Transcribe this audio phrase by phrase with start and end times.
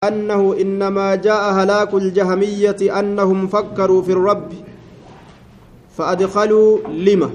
[0.00, 4.48] أنه إنما جاء هلاك الجهمية أنهم فكروا في الرب
[5.96, 7.30] فأدخلوا لما؟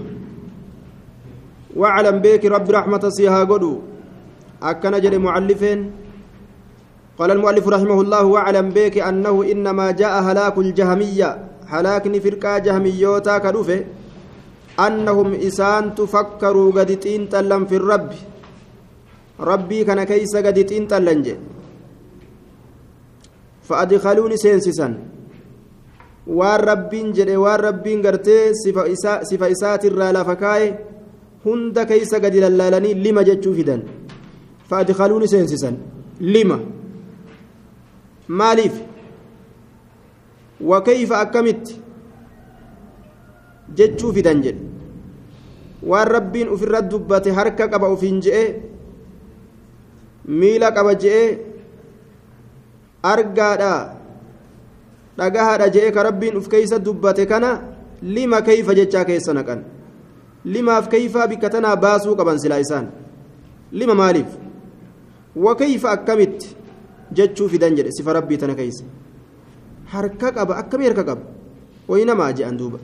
[1.75, 3.73] واعلم بك رب رحمة سيها قدو.
[4.63, 5.79] أكن جري معلفين.
[7.20, 11.29] قال المؤلف رحمه الله واعلم بك أنه إنما جاء هلاك الجهمية.
[11.70, 13.79] هلاكني فرقا جهميوتا كدوفة.
[14.79, 16.89] أنهم إسان تفكروا قد
[17.29, 18.09] تلم في الرب.
[19.39, 21.36] ربي كان كيس قد تلنجي.
[23.70, 24.89] فأدخلوني سينسسا
[26.28, 28.54] waan rabbiin gartee
[29.29, 30.68] sifa isaatirraa lafa kaa'e
[31.46, 33.81] hunda keeysa gadi lallaalanii lima jechuu fidan
[34.69, 35.75] fa'adikaluuni seensisan
[36.19, 36.58] lima
[38.28, 38.75] maaliif
[40.72, 41.81] wakeyfa akkamitti
[43.77, 44.61] jechuu fidan jedhe
[45.91, 48.45] waan rabbiin ufirra dubbate harka qaba ufiin je'e
[50.39, 51.23] miila qaba je'e
[53.14, 53.73] argaadha
[55.17, 57.52] dhagahaadha je'e ka rabbiin uf keeysa dubbate kana
[58.17, 59.61] lima keeyfa jechaa keessa naqan
[60.55, 62.88] limaaf keeyfaa bikka tanaa baasuu qaban silaa isaan
[63.71, 64.31] lima maaliif
[65.45, 66.55] wakeyfa akkamitti
[67.19, 68.83] jechuu fidan jedhe sifa rabbii tana keeysa
[69.93, 71.23] harka qaba akkamii harka qaba
[71.93, 72.80] waynamaa je'an duuba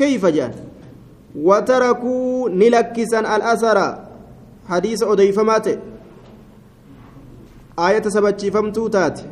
[0.00, 0.52] keeyfa je'an
[1.48, 3.86] watarakuu ni lakkisan al-asara
[4.68, 5.78] hadiisa odeyfamaa ta'e
[7.86, 9.24] aayata sabachiifamtuu taate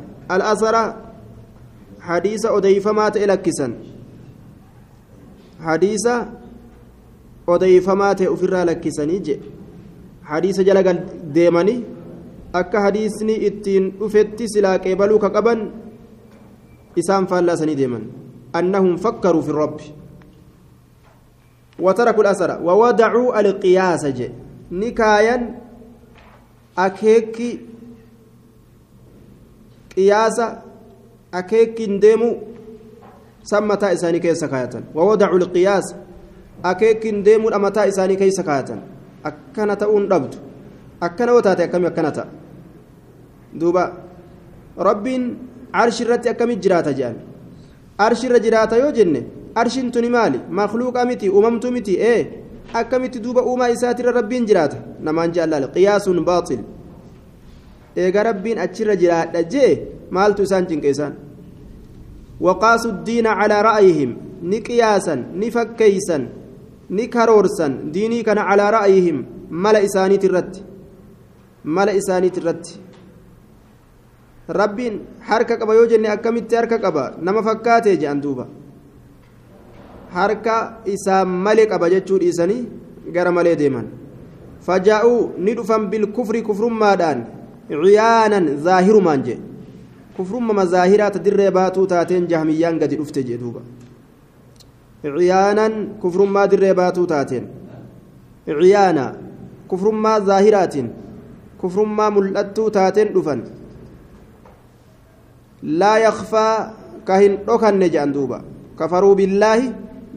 [2.57, 3.75] odeyfamaa ta'e lakkisan
[5.67, 6.15] hadiisa
[7.47, 9.39] odeyfamaa ta'e ofirraa lakkisanii je
[10.31, 10.83] hadiisa jala
[11.35, 11.79] deemanii
[12.53, 15.67] akka hadiisni ittiin dhufetti silaa qeebaluu ka qaban
[17.03, 18.09] isaan faallaasanii deeman
[18.53, 19.93] annahum fakkaruu fi rabbi
[21.79, 24.29] وتركوا الأثر ووضعوا القياس جي
[24.71, 25.37] نكايا
[26.77, 27.59] أكيكي
[29.95, 30.47] قياسا
[33.93, 35.87] isaanii keessa kaayatan wawadacu lqiyaas
[36.63, 38.79] akeekkiin deemuudha mataa isaanii keessa kaayatan
[39.29, 40.37] akkana ta'uun dhabdu
[41.07, 42.27] akkana yoo taate akkami akkana ta'a
[43.59, 43.83] duuba
[44.87, 45.23] rabbiin
[45.81, 47.17] arshi irratti akkamit jiraata jedhan
[48.05, 49.21] arshi irra jiraata yoo jenne
[49.55, 52.21] arshiin tuni maali makluuqa miti uumamtu miti ee
[52.73, 56.59] akkamitti duuba uumaa isaatirra rabbiin jiraata namaan jaallaal qiyaasuun baaxil
[57.95, 59.71] eega rabbiin achirra jiraadha jee?
[60.11, 61.13] Maaltu isaan cinqeesaan
[62.41, 64.09] وقاسوا الدين على رأيهم
[64.43, 66.17] نقياسا نفكيسا
[66.97, 69.17] نكرورسا ديني كان على رأيهم
[69.51, 70.53] ملا إساني ترت
[71.65, 72.65] ملا إساني ترت
[74.49, 74.93] ربين
[75.27, 78.45] حركة قبا يوجن أكمت حركة قبا نما فكاتي جان دوبا
[80.15, 80.55] حركة
[80.93, 82.57] إسام ملك قبا جتشور إساني
[83.15, 83.87] غير ملي ديمان
[84.65, 87.19] فجاءوا ندفن بالكفر كفر مادان
[87.71, 89.37] عيانا ظاهر مانجي
[90.15, 93.61] kufrumma mazaahiraa ta dirree baatuu taateen jahmiyyaan gadi dhufte jee duuba
[95.01, 97.49] ciyaanan kufrummaa dirree baatuu taateen
[98.45, 99.05] ciyaana
[99.67, 100.89] kufrummaa zaahiraatiin
[101.61, 103.43] kufrummaa mul'attuu taateen dhufan
[105.83, 106.55] laa yakfaa
[107.07, 108.41] ka hin dhokanne jedhan duuba
[108.79, 109.73] kafaruu billaahi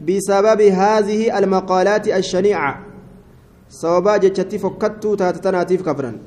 [0.07, 2.73] bisababi haadihi almaqaalaati ashaniica
[3.79, 6.19] sababaa jechatti fokkattuu taate tanaatiif kafran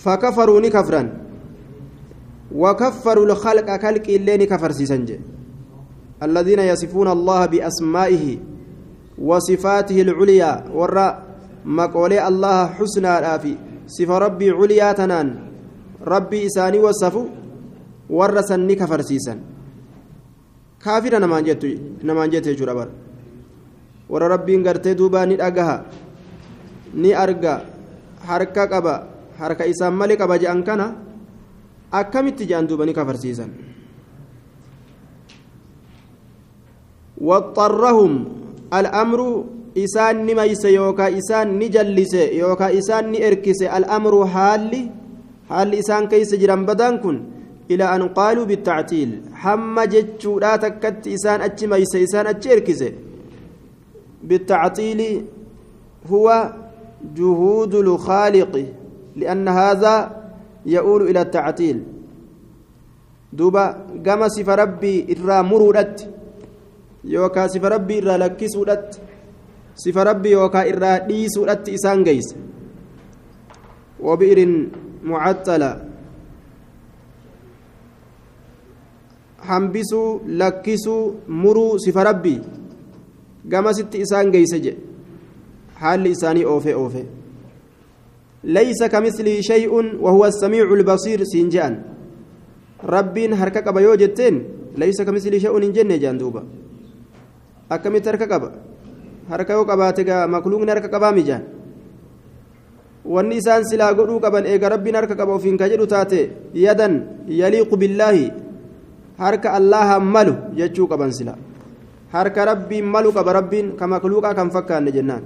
[0.00, 1.02] فكفروا نكفرا
[2.54, 5.08] وكفروا الخلق خلق اللين كفر سيسنج.
[6.22, 8.24] الذين يصفون الله بأسمائه
[9.18, 10.52] وصفاته العليا.
[10.72, 11.12] وراء
[11.64, 13.54] مقولي الله حسنى رافي
[13.86, 15.28] صف ربي عليا تنان.
[16.00, 17.24] ربي إساني وصفو.
[18.10, 19.38] ورسن كفر سيسن.
[21.20, 21.64] نمان جت
[22.04, 22.88] نمان جت جربر
[24.08, 25.76] ور ربي غرتي دوبا ني دغها
[26.96, 27.54] ني ارغا
[28.26, 29.19] حركة قبا.
[29.40, 30.86] Harka isaan malee qaba je'an kana
[32.00, 33.50] akkamitti je'an duuba ni kafarsiisan
[37.28, 38.12] waxxarrahum
[38.78, 39.28] al'amru
[39.84, 44.82] isaan ni mayse yookaa isaan ni jallise yookaa isaan ni erkise al'amru haalli
[45.50, 47.16] haalli isaan keeysa jiran badaan kun
[47.72, 49.10] ilaa an qaaluu bittactiil
[49.42, 52.88] hamma jechuudhaa takkatti isaan achi mayse isaan achi erkise
[54.28, 55.10] bittactiili
[56.10, 56.38] huwa
[57.18, 58.64] juhuudu lkhaaliqi
[59.16, 59.94] لأن هذا
[60.66, 61.78] يؤول إلى التعطيل.
[63.32, 63.64] دوبا
[64.06, 65.96] قام صف ربي إرى مرودت
[67.04, 69.00] يوكا صف ربي إرى لكسودت
[69.76, 72.34] صف ربي يوكا إرى ديسودت إسان قيس.
[74.00, 74.38] وبئر
[75.04, 75.90] معطلة.
[79.50, 82.40] hambisuu lakkisuu muruu sifa rabbii
[83.44, 84.80] gama sitti isaan geeyse jedhe
[85.80, 87.02] haalli isaanii oofe oofe
[88.44, 91.72] ليس كمثله شيء وهو السميع البصير سينجان
[92.84, 94.34] ربين هركك بيوجتين
[94.80, 96.42] ليس كمثله شيء إن جنة جاندوبا
[97.72, 98.32] أكمل تركك
[100.90, 101.42] qabaa mijaan
[103.04, 106.94] wanni isaan silaa godhuu qaban eega rabbiin harka qaba ofiin ka jedhu taate yadan
[107.40, 108.32] yaliiqu billaahi
[109.18, 111.34] harka allaha malu jechuu qaban sila
[112.12, 115.22] harka rabbiin malu qaba rabbiin ka makluuqaa kan fakkaanne jennaan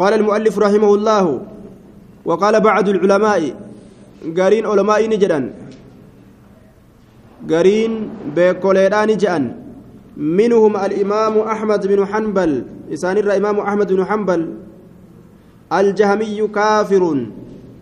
[0.00, 1.24] قال المؤلف رحمه الله
[2.24, 3.42] وقال بعض العلماء
[4.38, 5.44] قارين علماء نجدان
[7.50, 7.92] قارين
[8.36, 9.44] بكوليدان جأن.
[10.16, 12.50] منهم الإمام أحمد بن حنبل
[12.92, 14.40] إسان الإمام أحمد بن حنبل.
[15.72, 17.04] الجهمي كافر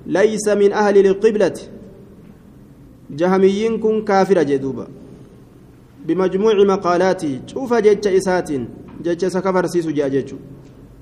[0.06, 1.56] ليس من أهل القبلة.
[3.10, 4.86] جهميين كن كافر جدوبا.
[6.06, 8.50] بمجموع مقالاته شوف جج إسات
[9.04, 10.30] جج سكفر سيسو جاجج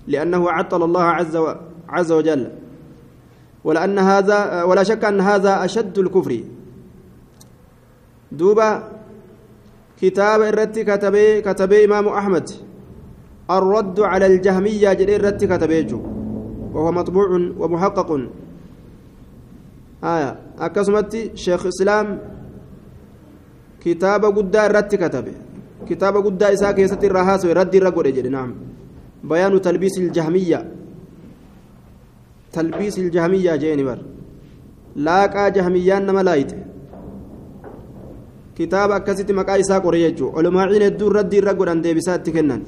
[0.06, 1.46] لأنه عطل الله عز, و...
[1.88, 2.42] عز وجل.
[3.64, 6.40] ولأن هذا ولا شك أن هذا أشد الكفر.
[8.32, 8.70] دوبا
[10.00, 12.50] كتاب الرت كتبه كتبه إمام أحمد.
[13.50, 15.90] الرد على الجهمية جري الرت كتبه
[16.72, 17.28] وهو مطبوع
[17.58, 18.10] ومحقق.
[20.04, 20.30] آية.
[20.58, 22.06] أكسمت شيخ الإسلام
[23.80, 25.34] كتاب قد الرت كتبه.
[25.88, 28.54] كتاب قد إساء كيسة الرهاس ورد الرقود نعم.
[29.30, 30.60] بيان تلبيس الجهمية.
[32.52, 33.98] تلبيس الجهمية جينبر
[34.96, 36.22] لاقى جهميان نما
[38.56, 42.62] kitaaba akkasitti maqaa isaa qore jechuudha olmaaciin hedduu raddi irra godhan deebisaatti kennan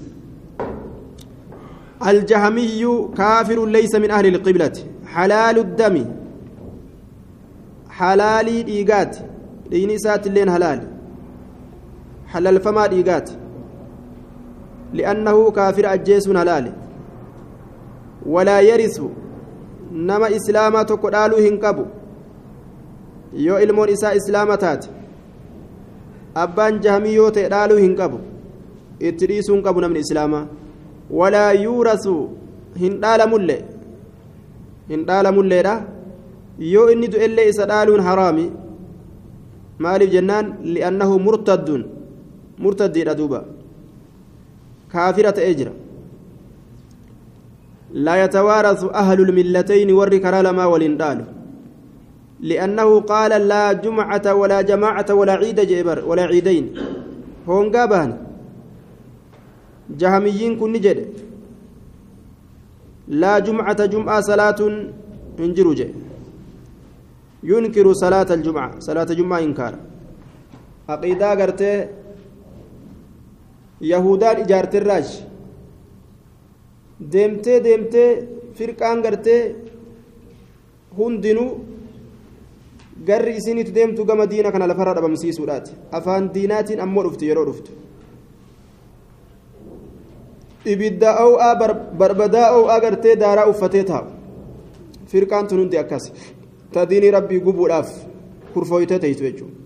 [2.06, 2.84] الجهمي
[3.16, 4.76] كافر ليس من أهل القبلة.
[5.06, 5.96] حلال الدم.
[7.90, 9.16] حلال إيجات
[9.70, 10.80] دين سات اللين حلال.
[12.32, 13.30] حلال فما إيجات
[14.92, 16.72] لأنه كافر أجيس حلال
[18.26, 19.00] ولا يرث
[19.92, 21.84] نما إسلامة تقدالو هنكبو
[23.32, 24.16] يو إلمون إساء
[26.84, 28.18] jahamii yoo ta'e dhaaluu hin qabu
[29.08, 30.46] itti dhiisuu hin qabu namni islaamaa
[31.20, 32.14] walaa yuurasu
[32.82, 33.56] hin dhaalamulle
[34.90, 35.74] hin dhaalamulleedha
[36.72, 38.46] yoo inni du'ellee isa dhaaluun haraami
[39.86, 41.82] maaliif jennaan li'annahu murtadduun
[42.66, 43.40] murtaddiidha duuba
[47.94, 51.24] laa yatawaarasu ahlu lmillatayni warri karaa lamaa waliin dhaalu
[52.38, 56.64] لأنه قال لا جمعة ولا جماعة ولا عيد جبر ولا عيدين.
[57.48, 58.10] هون قابان.
[59.90, 60.98] جهميين كن نجد
[63.08, 64.60] لا جمعة جمعة صلاة
[65.40, 65.80] انجرج
[67.42, 69.74] ينكر صلاة الجمعة صلاة الجمعة إنكار.
[70.88, 71.72] عقيدة قرتي
[73.82, 75.08] إجارة الراج
[77.12, 79.54] deemtee deemtee firqaan gartee
[80.98, 81.50] hundinuu
[83.06, 87.70] garri isinitti deemtu gama diina kana lafarra dhabamsiisuudhaati afaan diinaatiin ammoo dhufti yeroo dhuftu
[90.72, 91.54] ibidda oo'aa
[92.00, 94.08] barbadaa oo'aa gartee daaraa uffatee taa'u
[95.10, 96.04] firqaan tun hundi akkas
[96.72, 97.88] ta diinii rabbii gubuudhaaf
[98.54, 99.57] kurfooytee teeytu jechuudha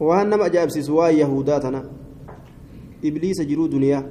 [0.00, 1.84] waan nama ajaa'ibsiisu waan yahudaa tana
[3.02, 4.02] ibliisa jiruu duniyaa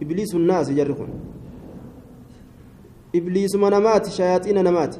[0.00, 1.10] ibliisun naasi jarri kun
[3.12, 4.98] ibliisuma namaati shayaaxiina namaati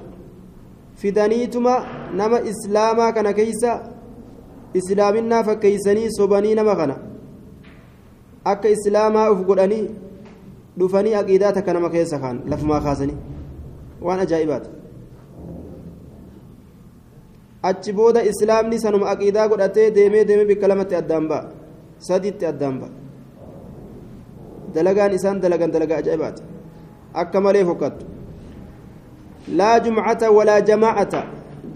[0.95, 1.75] fidaniituma
[2.15, 3.73] nama islaamaa kana keeysa
[4.75, 6.97] islaaminaa fakkeeysanii sobanii nama kana
[8.45, 9.91] akka islaamaa uf godhanii
[10.79, 13.17] dhufanii aqiidaa takka nama keessa kaan lafumaa kaasanii
[14.03, 14.84] waan ajaa'ibaati
[17.69, 21.45] achi booda islaamni sanuma aqiidaa godhatee deemee deemee bikka lamatti addaan ba'a
[22.09, 22.93] sadiitti addaan ba'a
[24.75, 26.43] dalagaan isaan dalagan dalagaa ajaa'ibaati
[27.23, 28.05] akka malee fokkattu
[29.59, 31.21] laa jumcata walaa jamaacata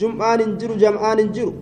[0.02, 1.52] jum'aan hin jiru jam'aan hin jiru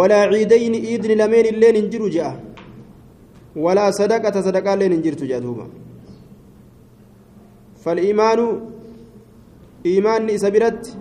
[0.00, 2.34] walaa ciidayni iidni lameen illeen hin jiru je'a
[3.64, 5.66] walaa sadaqata sadaqaa illeen hin jirtu je'a duuba
[7.84, 8.60] فالإيمان
[9.86, 10.96] إيمان إسبرت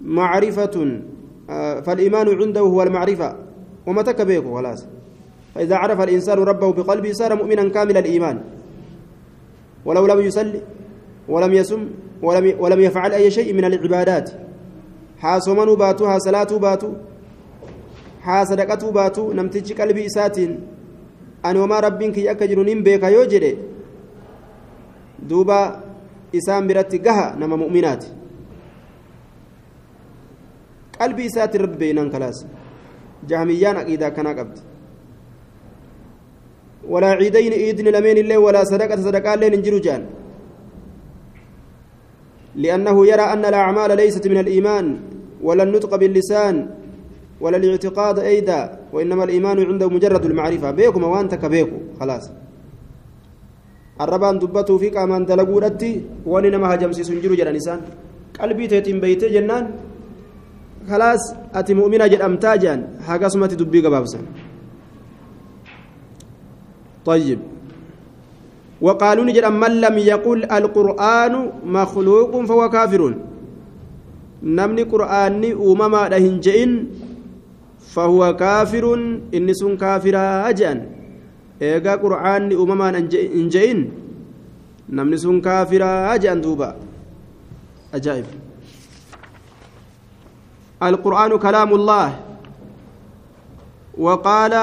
[0.00, 0.76] معرفة
[1.84, 3.36] فالإيمان عنده هو المعرفة.
[3.86, 4.86] وما تكبيكو خلاص.
[5.54, 8.40] فإذا عرف الإنسان ربه بقلبه صار مؤمنا كامل الإيمان.
[9.84, 10.62] ولو لم يصلي
[11.28, 11.88] ولم يصم
[12.22, 14.30] ولم ولم يفعل أي شيء من العبادات.
[15.18, 16.92] حاسمن باتو ها باتو
[18.22, 18.44] ها
[18.90, 20.60] باتو نمتج قلبي إساتين
[21.46, 23.58] أن وما ربك يأكجر نمبيك يوجد.
[25.28, 25.87] دوبا
[26.34, 28.04] إسام برت قها نما مؤمنات
[31.00, 32.46] قلبي إسات ربي نان كلاس
[33.28, 34.58] جهميان أكيدا كان قبض
[36.88, 40.02] ولا عيدين إذن لمن الله ولا صدقة صدقة لين انجروا جان
[42.56, 45.00] لأنه يرى أن الأعمال ليست من الإيمان
[45.42, 46.70] ولا النطق باللسان
[47.40, 52.30] ولا الاعتقاد أيضا وإنما الإيمان عنده مجرد المعرفة بيكم وأنت كبيكو خلاص
[54.00, 55.92] الربان دبته في كمان دلقودتي
[56.26, 57.80] وانما هجمسي سنجرو جرى نسان
[58.40, 59.64] قلبي تيتم بيتي جنان
[60.90, 61.22] خلاص
[61.58, 64.20] أتي مؤمنة جد أمتاجان حاجة سمتي دبي قبابسا
[67.04, 67.40] طيب
[68.80, 73.02] وقالوا نجد من لم يقل القرآن مخلوق فهو كافر
[74.42, 76.72] نمني قرآن أمما لهنجئن
[77.94, 78.84] فهو كافر
[79.34, 80.50] إني سن كافرا
[81.62, 83.90] أجان إيقا قرآن أمما إنجئن
[84.88, 86.76] نمني سن كافرا أجان دوبا
[87.94, 88.24] أجائب
[90.82, 92.20] القرآن كلام الله
[93.98, 94.54] وقال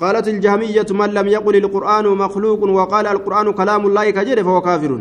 [0.00, 5.00] قالت الجهمية من لم يقل القرآن مخلوق وقال القرآن كلام الله كجر فهو كافر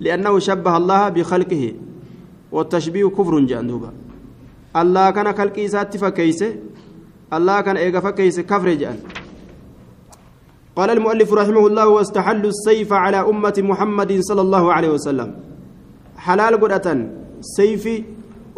[0.00, 1.74] لأنه شبه الله بخلقه
[2.52, 3.92] والتشبيه كفر جاندوبا
[4.76, 6.56] الله كان خلقي سات فكيسه
[7.32, 8.98] الله كان إيغا فكيسه كفر جأن.
[10.76, 15.28] قال المؤلف رحمه الله واستحلوا السيف على أمة محمد صلى الله عليه وسلم.
[16.16, 16.88] حلال قرأة
[17.40, 17.84] سيف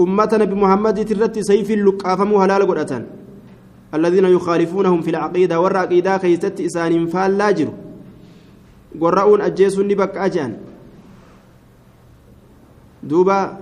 [0.01, 2.93] أمتنا بمحمد ترتي سيف اللقافم حلال قرأة
[3.95, 7.69] الذين يخالفونهم في العقيدة والعقيدة كيست إسان فال لاجر
[9.01, 10.53] قرؤون أجيسون أجان.
[13.03, 13.59] دوبا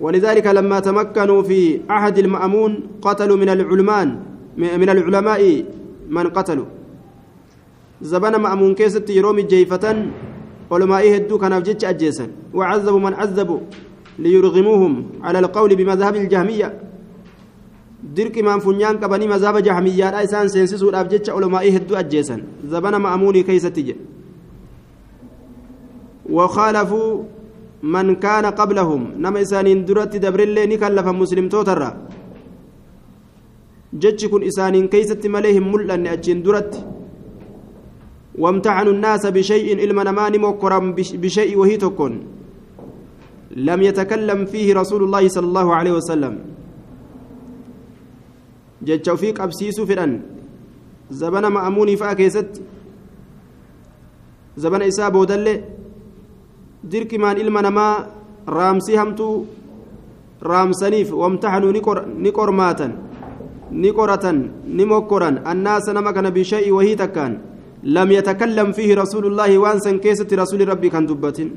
[0.00, 4.08] ولذلك لما تمكنوا في عهد المأمون قتلوا من العلمان
[4.56, 5.64] من العلماء
[6.10, 6.64] من قتلوا.
[8.02, 10.06] زبنا مأمون كيست يروم جيفة
[10.72, 13.60] علماء هدو كان أجيسا وعذبوا من عذبوا
[14.18, 14.92] ليرغموهم
[15.22, 16.90] على القول بمذهب الجهمية.
[18.42, 24.10] maan funyaan qabanii mazaaba jahamiyyaadha isaan seensisuudhaaf jecha olomaa'ii hedduu ajjeesan zabana ma'amuunii keeysatti jedhe
[26.30, 27.22] وخالفوا
[27.82, 31.90] من كان قبلهم نما إسانين درت دبر الله نكلف مسلم توترا.
[34.02, 36.72] جتش كن إسانين كيست مليهم ملأن أجين درت.
[38.38, 42.12] وامتحنوا الناس بشيء إلما نمان مكرم بشيء وهي تكون.
[43.56, 46.34] لم يتكلم فيه رسول الله صلى الله عليه وسلم.
[48.86, 50.22] ofii qabsiisuu fedhan
[51.10, 52.62] zabana ma'amuunii fa'a keessatti
[54.56, 55.62] zabana isaa boodallee
[56.84, 58.06] dirqimaan ilma namaa
[58.46, 59.46] raamsii hamtuu
[60.42, 61.72] raamsaniif wamtaxanuu
[62.24, 62.92] ni qormaatan
[63.70, 67.38] ni qoratan ni mokkoran annaasa nama kana bishay'i wahii takkaan
[67.84, 71.52] yatakallam fiihi rasuulullaahi waan san keessatti rasuuli rabbii kan dubbatin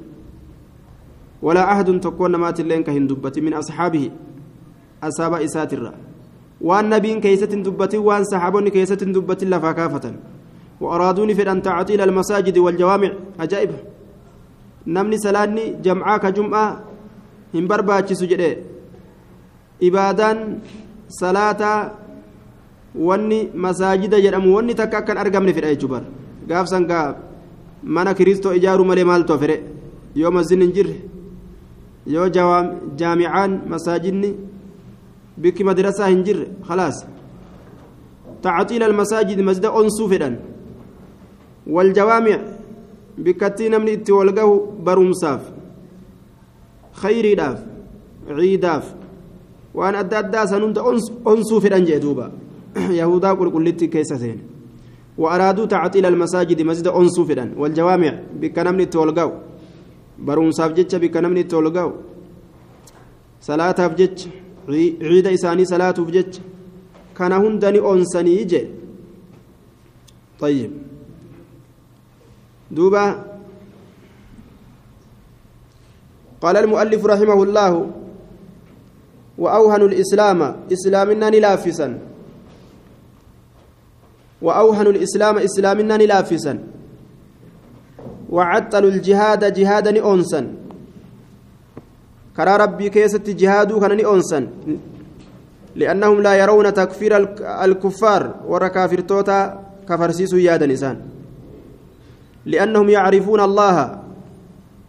[1.42, 4.12] walaa ahadun tokkoon namaatilleen ka hin dubbatin min asxaabihi
[5.02, 5.94] asaaba isaatirra
[6.62, 10.16] waan nabiin keeysatin dubbatin waan saxaabonni keeysatin dubbatin lafaa kaafatan
[10.84, 13.12] وأرادوني في أن تعطيل المساجد والجوامع
[14.88, 16.84] أجائب نمني سلاني جمعة كجمعة
[17.56, 18.58] هم برباتي سجده
[19.84, 20.60] إبادان
[21.10, 21.92] صلاة
[22.96, 26.04] wanni masaajida jedhamu wanni takka akkan argamne fedha jechuu bar
[26.48, 27.16] gaafsan gaa
[27.84, 29.64] mana kiristoo ijaaruu malee maaltu fedhe
[30.16, 30.96] yoo masjidni hin jirre
[32.06, 32.30] yoo
[32.96, 34.30] jaamicaan masaajidni
[35.38, 37.06] bikki madrasaa hin jirre khalaas
[38.42, 40.38] tacxiila almasaajid masjida onsuu fedhan
[41.76, 42.42] waljawaamic
[43.18, 44.56] bikkattii namni itti walgahu
[44.86, 45.42] barumsaaf
[47.02, 47.60] khayriidhaaf
[48.38, 48.86] ciidaaf
[49.74, 50.82] waan adda addaa san hunda
[51.26, 52.32] onsuu fedhan jee duuba
[53.02, 54.54] yahudaa qulqullitti keessa seene
[55.18, 59.32] وأرادوا تعطيل المساجد مسجد أنسو فدان والجوامع بكنمني تولغاو
[60.20, 61.92] برونساف جتش بكنمني تولغاو
[63.42, 64.22] صلاة فجتش
[65.10, 66.36] عيد إساني صلاة فجتش
[67.18, 68.62] كان هندني أنسني يجي
[70.40, 70.72] طيب
[72.74, 73.06] دوبا.
[76.42, 77.72] قال المؤلف رحمه الله
[79.38, 80.40] وأوهن الإسلام
[80.72, 81.88] إسلامنا نلافسا.
[84.42, 86.54] وأوهن الإسلام إسلامنا نلافسا.
[88.30, 90.42] وعطلوا الجهاد جهادا أنسا.
[92.38, 94.40] كرى ربي كيست جهادو كان أنسا.
[95.76, 97.18] لأنهم لا يرون تكفير
[97.66, 99.40] الكفار وركافر توتا
[99.90, 101.13] كفرسيس يادا نسان
[102.46, 103.78] لأنهم يعرفون الله.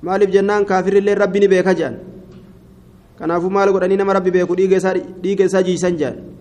[0.05, 1.97] maaliif jennaan kaafirri illee rabbi ni beeka jedhan
[3.19, 6.35] kanaafuu maal godhanii nama rabbi beeku dhiiga isaa jiisan jedhan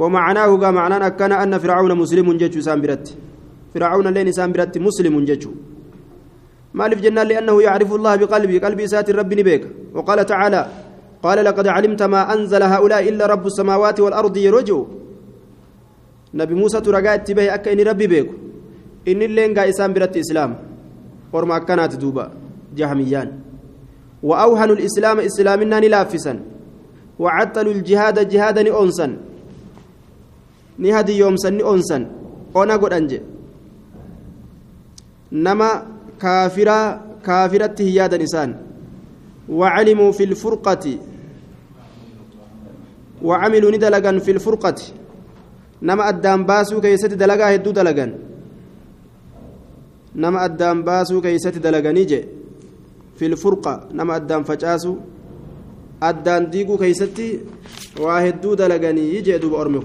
[0.00, 3.06] ومعناه قام معناه كان أن فرعون مسلم جتشو سام برت
[3.74, 5.52] فرعون لين سام برت مسلم جتشو
[6.78, 9.64] مالف جنان لأنه يعرف الله بقلبه قلبي سات الرب نبيك.
[9.96, 10.62] وقال تعالى
[11.24, 14.80] قال لقد علمت ما أنزل هؤلاء إلا رب السماوات والأرض يرجو.
[16.96, 18.34] ragaa itti bahe akka inni rabbi beeku
[19.06, 20.56] inni illee gaa isaan biratti islaama
[21.32, 22.30] orma akkanaati duuba
[22.74, 23.42] jahmiyyaan.
[24.22, 26.34] وأوهنوا الإسلام إسلامنا نلافسا
[27.18, 29.06] وعطلوا الجهاد جهادا أنسا
[30.78, 31.98] نهدي يوم سن أنسا
[32.56, 33.20] أنا قد أنجي
[35.32, 35.70] نما
[36.22, 36.78] كافرة
[37.26, 38.50] كافرة هيادا نسان
[39.48, 40.84] وعلموا في الفرقة
[43.22, 44.80] وعملوا ندلقا في الفرقة
[45.82, 48.06] نما أدام باسو كيست دلقا هدو دلقا
[50.16, 52.20] نما أدام باسو كيست دلقا نيجي
[53.16, 54.94] في الفرقة نما أدام فجاسو
[56.02, 57.40] أدان ديقو كيستي
[58.00, 59.80] واهدو دلقا نيجي دوب أرمي